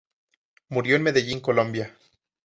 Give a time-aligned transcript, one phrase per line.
[0.69, 1.95] Murió en Medellín Colombia.